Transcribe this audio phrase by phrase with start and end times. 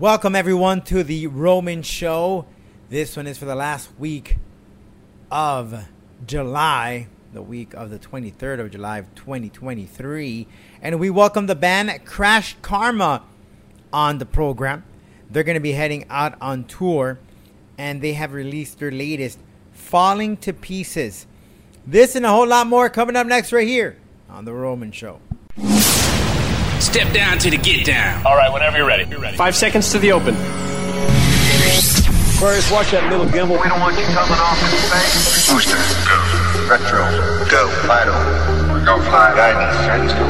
[0.00, 2.46] Welcome everyone to the Roman Show.
[2.90, 4.38] This one is for the last week
[5.30, 5.86] of
[6.26, 10.48] July, the week of the 23rd of July of 2023.
[10.82, 13.22] And we welcome the band KrashKarma
[13.92, 14.82] on the program.
[15.30, 17.20] They're going to be heading out on tour
[17.78, 19.38] and they have released their latest,
[19.70, 21.28] Falling to Pieces.
[21.86, 23.96] This and a whole lot more coming up next right here
[24.28, 25.20] on The Roman Show.
[26.84, 28.24] Step down to the get down.
[28.24, 29.04] All right, whenever you're ready.
[29.10, 29.36] You're ready.
[29.36, 30.34] Five seconds to the open.
[32.36, 33.56] Aquarius, watch that little gimbal.
[33.58, 35.48] We don't want you coming off in space.
[35.48, 36.18] Booster, go.
[36.70, 37.02] Retro,
[37.50, 37.66] go.
[37.88, 38.14] Vital,
[38.84, 39.32] Go fly.
[39.34, 40.26] guidance, guidance, go.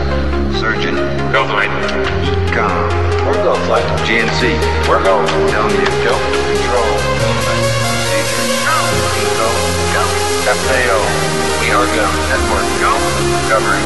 [0.57, 0.95] Surgeon,
[1.35, 1.69] Go flight.
[2.49, 2.71] econ,
[3.27, 3.85] We're go flight.
[4.07, 4.55] GNC,
[4.89, 5.27] We're go.
[5.51, 6.15] telling you, go.
[6.15, 6.95] Control,
[7.85, 8.47] procedure,
[9.37, 9.49] go.
[9.93, 10.05] Go.
[10.49, 10.99] FAO,
[11.61, 12.07] we are go.
[12.31, 12.93] Network, go.
[13.43, 13.83] Discovery,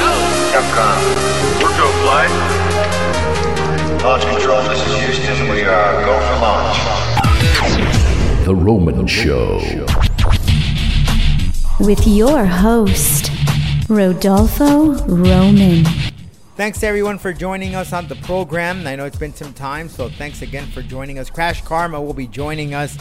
[0.00, 0.10] Go.
[0.50, 1.15] Capcom, We're go flight.
[4.06, 6.78] Launch control, this is Houston, we are go for launch.
[8.44, 9.56] The Roman Show.
[11.80, 13.32] with your host,
[13.88, 15.84] Rodolfo Roman.
[16.54, 18.86] Thanks everyone for joining us on the program.
[18.86, 21.28] I know it's been some time, so thanks again for joining us.
[21.28, 22.96] KrashKarma will be joining us.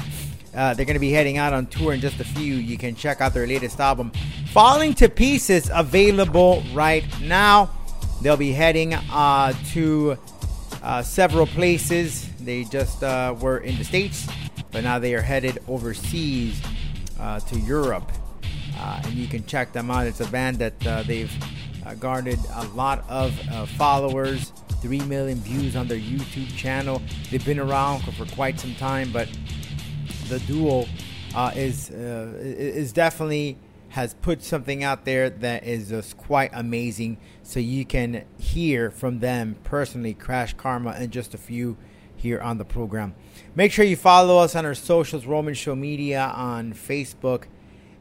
[0.55, 2.55] Uh, they're going to be heading out on tour in just a few.
[2.55, 4.11] You can check out their latest album,
[4.47, 7.69] Falling to Pieces, available right now.
[8.23, 10.17] They'll be heading uh, to
[10.85, 12.29] uh, several places.
[12.39, 14.27] They just uh, were in the States,
[14.71, 16.61] but now they are headed overseas
[17.19, 18.11] uh, to Europe.
[18.77, 20.05] Uh, and you can check them out.
[20.05, 21.31] It's a band that uh, they've
[21.85, 23.33] uh, garnered a lot of
[23.71, 27.01] followers, 3 million views on their YouTube channel.
[27.31, 29.27] They've been around for, quite some time, but
[30.29, 30.85] the duo
[31.55, 33.57] is is definitely
[33.95, 37.17] has put something out there that is just quite amazing.
[37.43, 41.77] So you can hear from them personally, KrashKarma, and just a few
[42.13, 43.15] here on the program.
[43.55, 47.45] Make sure you follow us on our socials, Roman Show Media on Facebook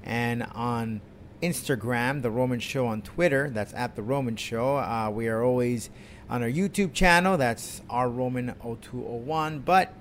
[0.03, 1.01] and on
[1.41, 3.49] Instagram, The Roman Show on Twitter.
[3.49, 4.79] That's at The Roman Show.
[4.79, 5.91] Uh, we are always
[6.29, 7.37] on our YouTube channel.
[7.37, 9.61] That's our Roman 0201.
[9.61, 9.95] But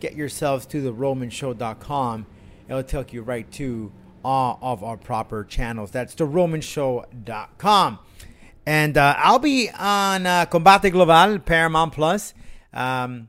[0.00, 2.26] get yourselves to the romanshow.com.
[2.68, 3.92] It'll take you right to
[4.24, 5.90] all of our proper channels.
[5.90, 7.98] That's the romanshow.com.
[8.64, 12.32] And uh, I'll be on uh, Combate Global, Paramount Plus,
[12.72, 13.28] um,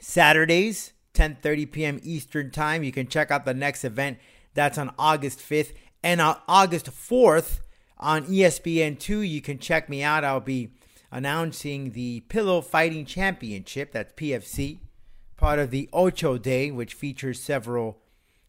[0.00, 2.00] Saturdays, 10.30 p.m.
[2.02, 2.84] Eastern Time.
[2.84, 4.18] You can check out the next event.
[4.54, 5.72] That's on August 5th.
[6.02, 7.60] And on August 4th
[7.98, 10.24] on E ESPN2, you can check me out.
[10.24, 10.70] I'll be
[11.10, 13.92] announcing the Pillow Fighting Championship.
[13.92, 14.78] That's PFC
[15.40, 17.98] part of the Ocho Day, which features several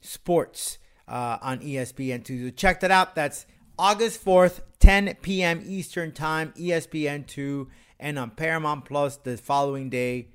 [0.02, 0.78] sports
[1.12, 2.46] uh, on ESPN2.
[2.46, 3.14] So check that out.
[3.14, 3.46] That's
[3.78, 5.62] August 4th, 10 p.m.
[5.66, 7.68] Eastern Time, E ESPN2,
[8.00, 10.30] and on Paramount Plus the following day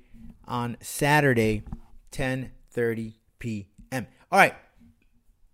[0.47, 1.63] on Saturday,
[2.11, 4.07] 10:30 p.m.
[4.31, 4.55] All right,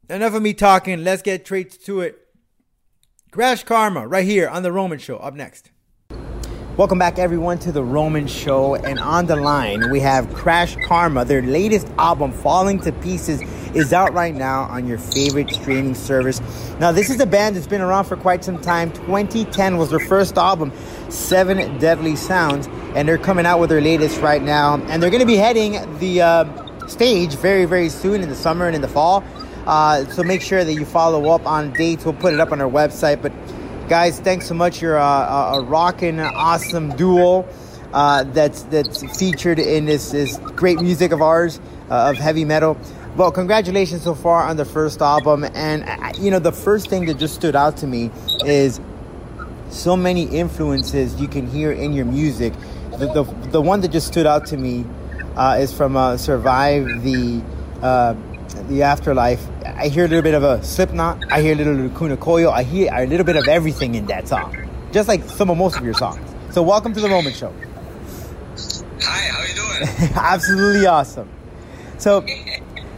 [0.10, 1.04] enough of me talking.
[1.04, 2.20] Let's get straight to it.
[3.32, 5.18] KrashKarma, right here on the Roman Show.
[5.18, 5.72] Up next.
[6.76, 8.74] Welcome back, everyone, to the Roman Show.
[8.74, 11.24] And on the line, we have Crash Karma.
[11.24, 13.42] Their latest album, Falling to Pieces,
[13.74, 16.42] is out right now on your favorite streaming service.
[16.80, 18.92] Now, this is a band that's been around for quite some time.
[18.92, 20.72] 2010 was their first album,
[21.10, 24.76] Seven Deadly Sounds, and they're coming out with their latest right now.
[24.76, 28.68] And they're going to be heading the uh, stage very, very soon in the summer
[28.68, 29.24] and in the fall.
[29.66, 32.06] Uh, so make sure that you follow up on dates.
[32.06, 33.22] We'll put it up on our website.
[33.22, 33.32] But
[33.88, 34.82] guys, thanks so much.
[34.82, 37.48] You're a, a, a rockin', awesome duo
[37.94, 42.78] uh, that's that's featured in this, this great music of ours uh, of heavy metal.
[43.16, 45.46] Well, congratulations so far on the first album.
[45.54, 45.86] And
[46.18, 48.10] you know, the first thing that just stood out to me
[48.44, 48.82] is
[49.70, 52.54] so many influences you can hear in your music.
[52.98, 54.84] The the, the one that just stood out to me
[55.36, 57.44] uh, is from uh, "Survive the
[57.84, 58.16] uh,
[58.68, 61.24] the Afterlife." I hear a little bit of a Slipknot.
[61.32, 62.50] I hear a little Lacuna Coil.
[62.50, 64.58] I hear a little bit of everything in that song,
[64.92, 66.20] just like some of most of your songs.
[66.52, 67.54] So, welcome to the Roman Show.
[69.02, 70.14] Hi, how are you doing?
[70.16, 71.30] Absolutely awesome.
[72.00, 72.26] So,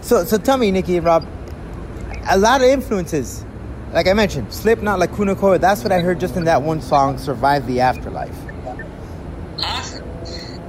[0.05, 1.27] so, so tell me, Nikki and Rob,
[2.29, 3.43] a lot of influences.
[3.91, 5.57] Like I mentioned, Slipknot, Lacuna Coil.
[5.57, 8.35] That's what I heard just in that one song, "Survive the Afterlife."
[9.59, 10.07] Awesome.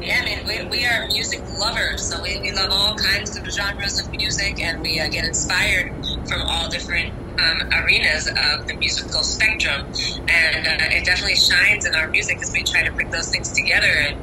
[0.01, 3.45] Yeah, I mean, we, we are music lovers, so we, we love all kinds of
[3.51, 5.93] genres of music, and we uh, get inspired
[6.29, 9.87] from all different um, arenas of the musical spectrum.
[10.29, 13.53] And uh, it definitely shines in our music as we try to bring those things
[13.53, 13.87] together.
[13.87, 14.17] And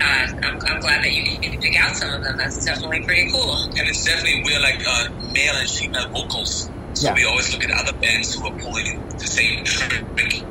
[0.00, 2.36] uh, I'm, I'm glad that you can pick out some of them.
[2.36, 3.54] That's definitely pretty cool.
[3.54, 6.70] And it's definitely we're like uh, male and female vocals.
[6.94, 7.14] So Yeah.
[7.14, 10.42] we always look at other bands who are pulling the same trick.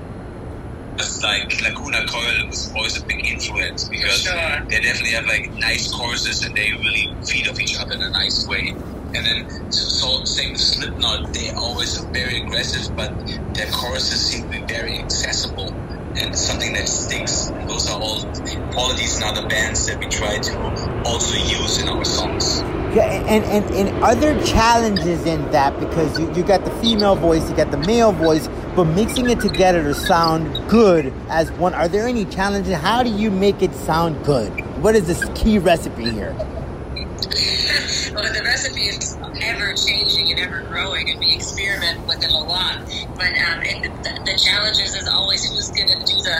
[0.97, 4.35] just like Lacuna Coil was always a big influence because Sure.
[4.69, 8.09] they definitely have like nice choruses and they really feed off each other in a
[8.09, 8.73] nice way.
[9.15, 13.11] And then so same with Slipknot, they always very aggressive, but
[13.53, 15.73] their choruses seem to be very accessible
[16.15, 17.47] and something that sticks.
[17.47, 18.21] And those are all
[18.71, 22.61] qualities in other bands that we try to also use in our songs.
[22.95, 27.15] Yeah, and, and, and are there challenges in that because you, you got the female
[27.15, 31.73] voice, you got the male voice, but mixing it together to sound good as one.
[31.73, 32.73] Are there any challenges?
[32.75, 34.51] How do you make it sound good?
[34.81, 36.35] What is this key recipe here?
[38.79, 42.37] Well, the recipe is ever changing and ever growing, and we experiment with it a
[42.37, 42.79] lot.
[43.15, 46.37] But um, and the, the challenge is, is always who's going to do the,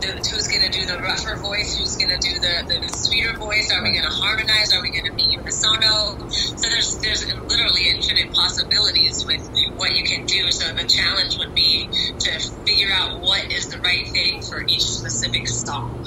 [0.00, 3.36] the who's going to do the rougher voice, who's going to do the, the sweeter
[3.36, 3.72] voice.
[3.72, 4.72] Are we going to harmonize?
[4.72, 6.30] Are we going to be unisono?
[6.32, 9.42] So there's there's literally infinite possibilities with
[9.76, 10.50] what you can do.
[10.50, 11.88] So the challenge would be
[12.18, 16.06] to figure out what is the right thing for each specific song.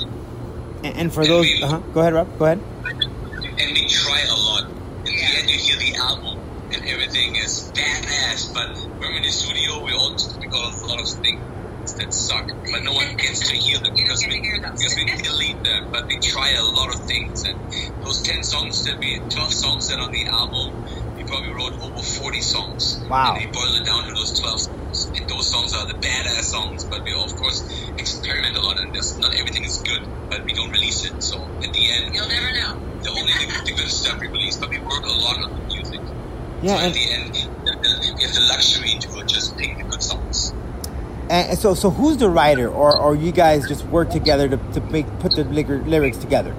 [0.84, 1.80] And, and for those, uh-huh.
[1.94, 2.40] go ahead, Rob.
[2.40, 2.60] Go ahead.
[2.86, 4.81] and we try a lot.
[5.22, 6.40] The end, you hear the album,
[6.74, 8.52] and everything is badass.
[8.56, 12.12] But when we're in the studio, we all we got a lot of things that
[12.12, 15.92] suck, but no one gets to hear them because we because we delete them.
[15.92, 17.56] But we try a lot of things, and
[18.04, 20.74] those ten songs that we, twelve songs that are on the album,
[21.32, 23.00] probably wrote over forty songs.
[23.10, 23.36] Wow.
[23.36, 26.44] And we boiled it down to those twelve songs, and those songs are the badass
[26.52, 26.84] songs.
[26.84, 27.64] But we of course
[27.98, 31.24] experiment a lot, and there's, not everything is good, but we don't release it.
[31.24, 32.76] So at the end, You'll never know.
[33.02, 35.74] the only the, the good stuff we release, but we work a lot on the
[35.74, 36.02] music.
[36.62, 37.34] Yeah, so and- at the end,
[37.66, 40.54] the, the, we have the luxury to just pick the good songs.
[41.30, 44.82] And so, so who's the writer, or, or you guys just work together to, to
[44.92, 46.54] make put the lyrics together?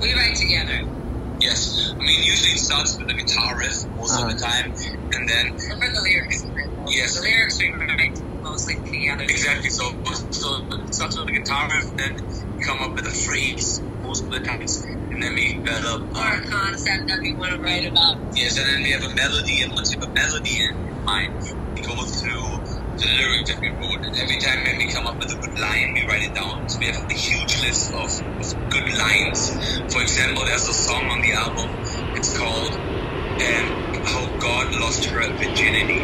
[0.00, 0.71] We write together.
[1.52, 4.24] Yes, I mean usually it starts with the guitar riff most Uh-huh.
[4.24, 4.72] of the time,
[5.12, 6.44] and then So for the lyrics,
[6.88, 7.14] Yes.
[7.16, 9.22] the lyrics we write mostly piano.
[9.22, 9.92] exactly so
[10.30, 12.12] so it starts with the guitar riff, then
[12.64, 14.80] come up with a phrase most of the times,
[15.12, 16.00] and then we develop.
[16.16, 18.16] Or a concept that we want to write about.
[18.34, 21.32] Yes, and then we have a melody, and once you have a melody in mind,
[21.76, 22.48] we go through
[22.96, 25.58] the lyrics that we wrote, and every time when we come up with a good
[25.60, 26.51] line, we write it down.
[26.82, 29.54] We have a huge list of, of good lines.
[29.94, 31.70] For example, there's a song on the album,
[32.18, 36.00] it's called um, How God Lost Her Virginity.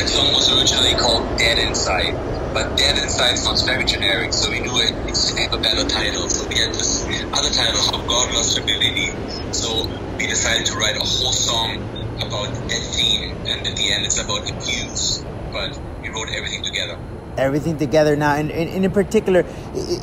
[0.00, 2.14] That song was originally called Dead Inside,
[2.54, 5.86] but Dead Inside sounds very generic, so we knew it needs to have a better
[5.86, 6.30] title.
[6.30, 7.04] So we had this
[7.36, 9.12] other title, How God Lost Her Virginity.
[9.52, 9.84] So
[10.16, 11.76] we decided to write a whole song
[12.24, 15.22] about that theme, and at the end it's about abuse,
[15.52, 16.98] but we wrote everything together.
[17.36, 19.44] Everything together now, and, and, and in particular,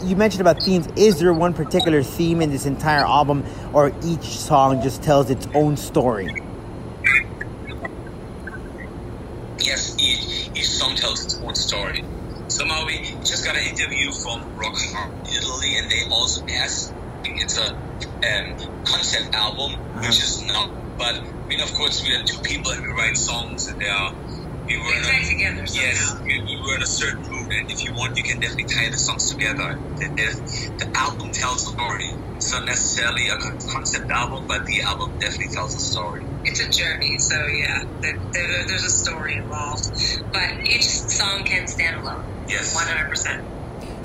[0.03, 0.87] you mentioned about themes.
[0.95, 3.43] Is there one particular theme in this entire album,
[3.73, 6.43] or each song just tells its own story?
[9.59, 12.03] Yes, each, each song tells its own story.
[12.47, 16.93] Somehow we just got an interview from Rock Hard Italy, and they also asked.
[17.25, 20.71] It's a um, concept album, which is not.
[20.97, 23.89] But I mean, of course, we are two people and we write songs, and they
[23.89, 24.15] are.
[24.67, 27.71] We were We in a- together Yes, we, we were in a certain mood, and
[27.71, 29.79] if you want, you can definitely tie the songs together.
[29.97, 32.11] The, the, the album tells a story.
[32.35, 33.37] It's not necessarily a
[33.71, 36.23] concept album, but the album definitely tells a story.
[36.43, 39.89] It's a journey, so yeah, there, there, there's a story involved.
[40.33, 42.23] But each song can stand alone.
[42.49, 42.75] Yes.
[42.75, 43.41] 100%.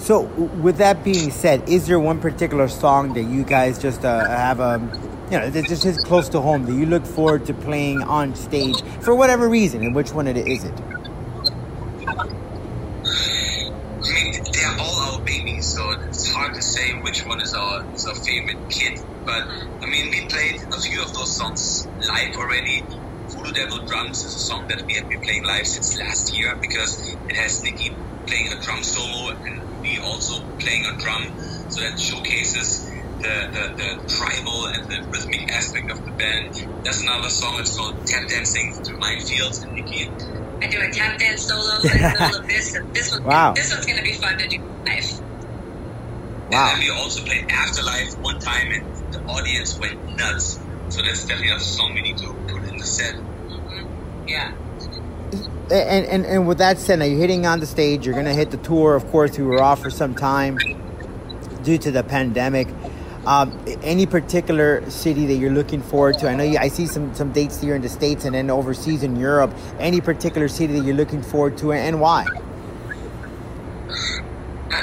[0.00, 4.26] So, with that being said, is there one particular song that you guys just uh,
[4.26, 4.81] have a,
[5.32, 8.34] you know, that just is close to home that you look forward to playing on
[8.34, 10.74] stage for whatever reason, and which one it is it?
[10.79, 12.29] I
[14.12, 18.05] mean, they're all our babies, so it's hard to say which one is our is
[18.06, 19.01] our favorite kid.
[19.24, 19.44] But
[19.81, 22.84] I mean, we played a few of those songs live already.
[23.29, 26.55] Voodoo Devil Drums is a song that we have been playing live since last year
[26.56, 27.96] because it has Nikki
[28.27, 31.32] playing a drum solo and me also playing a drum,
[31.70, 32.92] so that showcases
[33.22, 36.55] the, the, the tribal and the rhythmic aspect of the band.
[36.84, 40.10] There's another song, it's called Tap Dancing Through Minefields, and Nikki
[40.62, 42.74] I do a tap dance solo in the middle of this.
[42.76, 43.52] and This one, Wow.
[43.52, 45.20] this one's gonna be fun to do live.
[46.50, 46.70] Wow.
[46.72, 50.60] And then we also played Afterlife one time, and the audience went nuts.
[50.91, 53.14] So that's definitely another song we need to put in the set.
[53.14, 54.29] Mm-hmm.
[54.29, 54.52] Yeah.
[55.70, 58.05] And, and and with that said, now you're hitting on the stage.
[58.06, 58.94] You're gonna hit the tour.
[58.94, 60.58] Of course, we were off for some time
[61.62, 62.69] due to the pandemic.
[63.24, 66.29] Um, any particular city that you're looking forward to?
[66.29, 69.05] I know you, I see some some dates here in the states and then overseas
[69.05, 69.55] in Europe.
[69.79, 72.26] Any particular city that you're looking forward to, and why?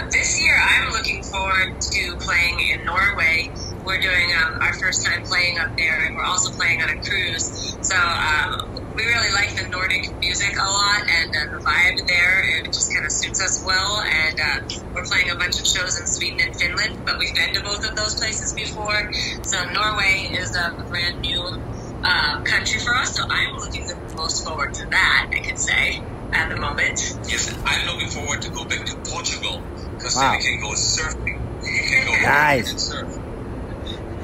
[0.09, 3.51] This year, I'm looking forward to playing in Norway.
[3.85, 7.03] We're doing um, our first time playing up there, and we're also playing on a
[7.03, 7.75] cruise.
[7.81, 12.59] So um, we really like the Nordic music a lot, and uh, the vibe there
[12.59, 14.01] it just kind of suits us well.
[14.03, 17.53] And uh, we're playing a bunch of shows in Sweden and Finland, but we've been
[17.55, 19.11] to both of those places before.
[19.43, 21.41] So Norway is a brand new
[22.03, 23.15] uh, country for us.
[23.15, 25.29] So I'm looking the most forward to that.
[25.31, 26.01] I could say
[26.33, 26.99] at the moment.
[27.27, 29.61] Yes, I'm looking forward to go back to Portugal
[29.95, 30.31] because Wow.
[30.31, 31.39] then we can go surfing.
[31.61, 32.69] We can go Nice.
[32.71, 33.19] and surf.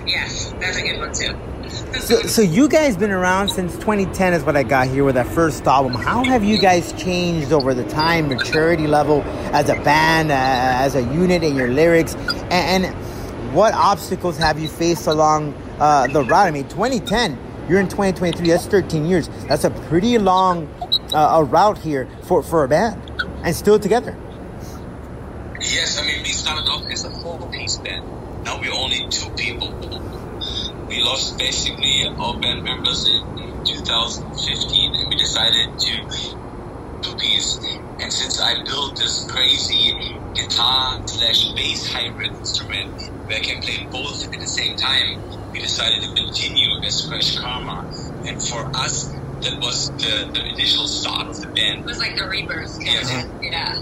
[0.05, 1.33] Yes, that's a good one too.
[1.69, 5.27] So, so you guys been around since 2010 is what I got here with that
[5.27, 5.93] first album.
[5.93, 9.21] How have you guys changed over the time, maturity level
[9.53, 14.59] as a band, uh, as a unit in your lyrics, and, and what obstacles have
[14.59, 16.47] you faced along uh, the route?
[16.47, 17.37] I mean, 2010,
[17.69, 18.47] you're in 2023.
[18.47, 19.29] That's 13 years.
[19.47, 20.67] That's a pretty long
[21.13, 23.01] uh, a route here for for a band,
[23.43, 24.15] and still together.
[25.61, 28.05] Yes, I mean we started off as a four-piece band.
[28.43, 29.71] Now we're only two people.
[30.87, 36.35] We lost basically all band members in 2015, and we decided to
[37.01, 37.57] two-piece.
[37.99, 39.93] And since I built this crazy
[40.33, 45.59] guitar slash bass hybrid instrument where I can play both at the same time, we
[45.59, 48.27] decided to continue as KrashKarma.
[48.27, 49.07] And for us,
[49.41, 51.81] that was the, the initial start of the band.
[51.81, 52.77] It was like the rebirth.
[52.81, 53.25] Yes.
[53.25, 53.43] Of.
[53.43, 53.81] Yeah.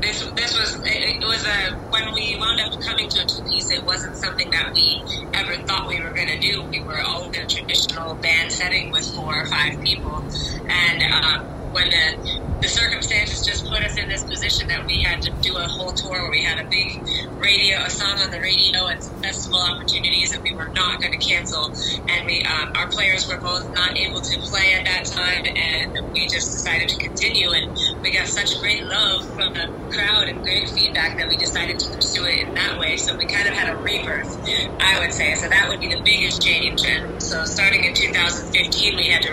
[0.00, 3.42] This this was it, it was a when we wound up coming to a two
[3.44, 3.70] piece.
[3.70, 5.02] It wasn't something that we
[5.34, 6.62] ever thought we were going to do.
[6.64, 10.24] We were all in a traditional band setting with four or five people,
[10.68, 15.22] and uh, when the the circumstances just put us in this position that we had
[15.22, 17.00] to do a whole tour where we had a big
[17.38, 21.26] radio, a song on the radio, and festival opportunities that we were not going to
[21.26, 21.72] cancel.
[22.08, 26.12] And we, um, our players were both not able to play at that time, and
[26.12, 27.50] we just decided to continue.
[27.50, 31.78] And we got such great love from the crowd and great feedback that we decided
[31.78, 32.98] to pursue it in that way.
[32.98, 34.38] So we kind of had a rebirth,
[34.80, 35.34] I would say.
[35.34, 36.84] So that would be the biggest change.
[36.84, 39.32] And so starting in 2015, we had to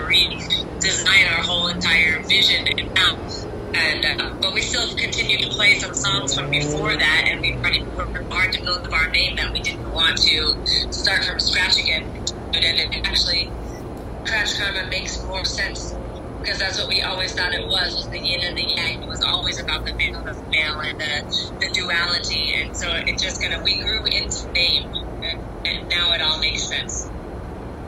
[0.80, 3.18] redesign our whole entire vision and now.
[3.74, 7.54] And uh, but we still continued to play some songs from before that, and we
[7.54, 11.40] already worked hard to build up our name that we didn't want to start from
[11.40, 12.04] scratch again.
[12.54, 13.52] And it actually,
[14.24, 15.94] KrashKarma makes more sense
[16.40, 19.04] because that's what we always thought it was, was the yin and the yang.
[19.04, 22.54] It was always about the male and the female and the, the duality.
[22.56, 24.86] And so it just kind of, we grew into name,
[25.24, 27.10] and, and now it all makes sense.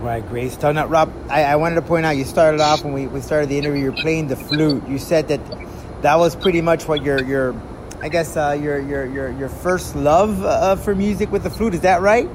[0.02, 0.58] Right, Grace.
[0.58, 3.20] So now, Rob, I, I wanted to point out you started off when we, we
[3.20, 3.84] started the interview.
[3.84, 4.88] You're playing the flute.
[4.88, 5.42] You said that
[6.04, 7.54] that was pretty much what your your,
[8.02, 11.74] I guess uh, your your your your first love uh, for music with the flute.
[11.74, 12.30] Is that right?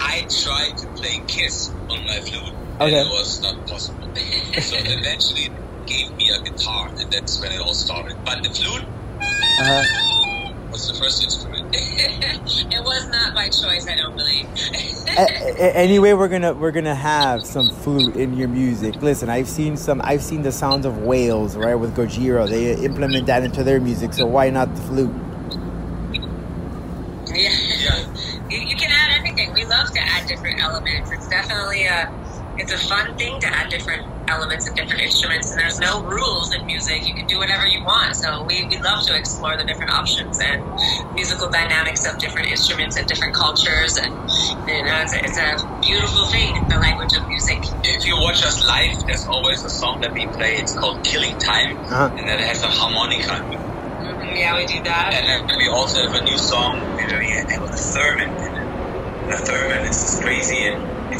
[0.00, 2.84] I tried to play Kiss on my flute, Okay.
[2.84, 4.08] and it was not possible.
[4.14, 5.50] so eventually,
[5.86, 8.16] gave me a guitar, and that's when it all started.
[8.24, 8.82] But the flute
[9.60, 10.52] Uh-huh.
[10.70, 11.68] was the first instrument.
[11.74, 14.46] it was not by choice, I don't believe.
[15.10, 19.02] A- a- anyway, we're gonna we're gonna have some flute in your music.
[19.02, 20.00] Listen, I've seen some.
[20.04, 22.48] I've seen the sounds of whales, right, with Gojira.
[22.48, 24.12] They implement that into their music.
[24.14, 25.14] So why not the flute?
[27.34, 27.50] Yeah.
[28.50, 29.52] You, you can add anything.
[29.54, 31.08] We love to add different elements.
[31.12, 32.10] It's definitely a
[32.60, 35.50] it's a fun thing to add different elements and different instruments.
[35.52, 37.08] And there's no rules in music.
[37.08, 38.14] You can do whatever you want.
[38.16, 40.60] So we, we love to explore the different options and
[41.14, 43.98] musical dynamics of different instruments and different cultures.
[43.98, 44.12] And
[44.68, 45.50] you know, it's a, it's a
[45.82, 47.60] beautiful thing, the language of music.
[47.84, 50.54] If you watch us live, there's always a song that we play.
[50.60, 52.10] It's called "Killing Time," Uh-huh.
[52.18, 53.36] and that has a harmonica.
[54.02, 55.14] Mhm, Yeah, we do that.
[55.16, 58.30] And then we also have a new song where we have a theremin.
[58.30, 58.68] in it.
[59.28, 60.58] The theremin is this crazy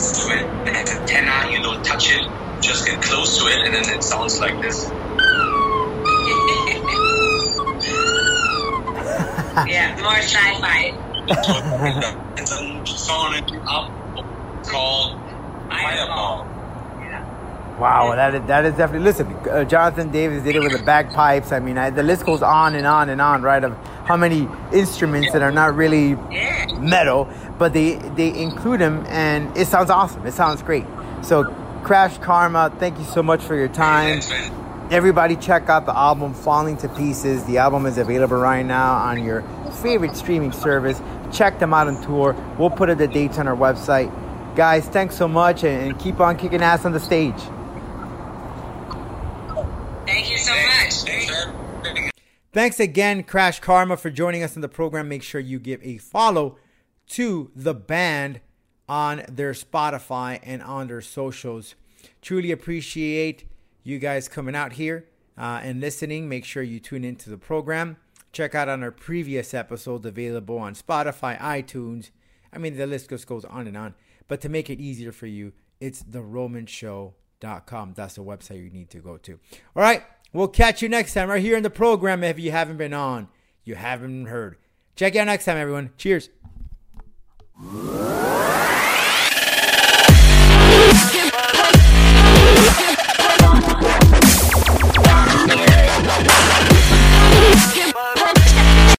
[0.01, 1.51] instrument that has a antenna.
[1.53, 2.27] You don't touch it,
[2.63, 4.89] just get close to it, and then it sounds like this.
[9.69, 10.95] yeah, more sci-fi.
[12.39, 13.35] it's a song
[13.69, 13.91] up
[14.65, 15.19] called
[15.69, 16.60] Fireball.
[17.81, 19.07] Wow, that is, that is definitely.
[19.07, 21.51] Listen, uh, Jonathan Davis did it with the bagpipes.
[21.51, 23.65] I mean, I, the list goes on and on and on, right?
[23.65, 23.73] Of
[24.05, 26.15] how many instruments that are not really
[26.79, 27.27] metal,
[27.59, 30.27] but they they include them, and it sounds awesome.
[30.27, 30.85] It sounds great.
[31.23, 31.45] So,
[31.83, 34.21] KrashKarma, thank you so much for your time.
[34.91, 39.25] Everybody, check out the album "Falling to Pieces." The album is available right now on
[39.25, 39.43] your
[39.81, 41.01] favorite streaming service.
[41.33, 42.37] Check them out on tour.
[42.59, 44.13] We'll put the dates on our website.
[44.55, 47.41] Guys, thanks so much, and and keep on kicking ass on the stage.
[50.07, 50.71] Thank you so much.
[52.53, 52.81] Thanks.
[52.81, 55.09] Again, KrashKarma, for joining us in the program.
[55.09, 56.57] Make sure you give a follow
[57.11, 58.41] to the band
[58.89, 61.77] on their Spotify and on their socials.
[62.21, 63.45] Truly appreciate
[63.85, 65.07] you guys coming out here
[65.39, 66.29] uh, and listening.
[66.29, 67.97] Make sure you tune into the program.
[68.33, 72.11] Check out on our previous episodes available on Spotify, iTunes.
[72.53, 73.95] I mean, the list just goes on and on.
[74.27, 77.93] But to make it easier for you, it's theromanshow.com.
[77.95, 79.39] That's the website you need to go to.
[79.77, 80.03] All right,
[80.33, 82.23] we'll catch you next time right here in the program.
[82.25, 83.29] If you haven't been on,
[83.65, 84.57] you haven't heard.
[84.97, 85.91] Check out next time, everyone.
[85.97, 86.31] Cheers.